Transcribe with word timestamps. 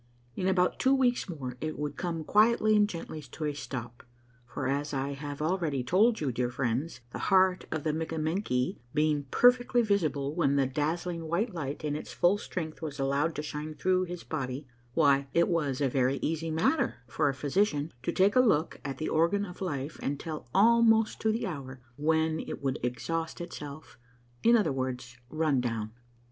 In 0.35 0.47
about 0.47 0.79
two 0.79 0.95
weeks 0.95 1.29
more 1.29 1.57
it 1.61 1.77
would 1.77 1.95
come 1.95 2.23
quietly 2.23 2.75
and 2.75 2.89
gently 2.89 3.21
to 3.21 3.45
a 3.45 3.53
stop; 3.53 4.01
for, 4.47 4.65
as 4.65 4.95
I 4.95 5.09
have 5.09 5.43
already 5.43 5.83
told 5.83 6.19
you, 6.19 6.31
dear 6.31 6.49
friends, 6.49 7.01
the 7.11 7.19
heart 7.29 7.65
of 7.71 7.85
a 7.85 7.93
Mikka 7.93 8.15
menky 8.17 8.79
being 8.95 9.25
perfectly 9.29 9.83
visible 9.83 10.33
when 10.33 10.55
the 10.55 10.65
dazzling 10.65 11.27
white 11.27 11.53
light 11.53 11.83
in 11.83 11.95
its 11.95 12.11
full 12.13 12.39
strength 12.39 12.81
was 12.81 12.99
allowed 12.99 13.35
to 13.35 13.43
shine 13.43 13.75
through 13.75 14.05
his 14.05 14.23
body, 14.23 14.65
why, 14.95 15.27
it 15.35 15.47
was 15.47 15.79
a 15.79 15.87
very 15.87 16.17
easy 16.23 16.49
matter 16.49 16.95
for 17.05 17.29
a 17.29 17.33
physician 17.35 17.93
to 18.01 18.11
take 18.11 18.35
a 18.35 18.39
look 18.39 18.81
at 18.83 18.97
the 18.97 19.07
organ 19.07 19.45
of 19.45 19.61
life, 19.61 19.99
and 20.01 20.19
tell 20.19 20.49
almost 20.51 21.21
to 21.21 21.31
the 21.31 21.45
hour 21.45 21.79
when 21.95 22.39
it 22.39 22.59
would 22.63 22.79
exhaust 22.81 23.39
itself— 23.39 23.99
in 24.43 24.57
other 24.57 24.73
words, 24.73 25.19
run 25.29 25.61
down. 25.61 25.91